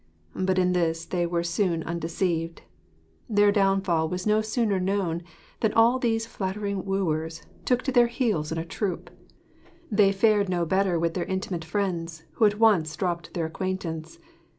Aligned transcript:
But 0.35 0.57
in 0.57 0.73
this 0.73 1.05
they 1.05 1.27
were 1.27 1.43
soon 1.43 1.83
undeceived. 1.83 2.63
Their 3.29 3.51
downfall 3.51 4.09
was 4.09 4.25
no 4.25 4.41
sooner 4.41 4.79
known 4.79 5.21
than 5.59 5.73
all 5.73 5.99
these 5.99 6.25
flattering 6.25 6.85
wooers 6.85 7.43
took 7.65 7.83
to 7.83 7.91
their 7.91 8.07
heels 8.07 8.51
in 8.51 8.57
a 8.57 8.65
troop. 8.65 9.11
They 9.91 10.11
fared 10.11 10.49
no 10.49 10.65
better 10.65 10.97
with 10.97 11.13
their 11.13 11.25
intimate 11.25 11.63
friends, 11.63 12.23
who 12.31 12.45
at 12.45 12.57
once 12.57 12.95
dropped 12.95 13.35
their 13.35 13.45
acquaintance. 13.45 14.17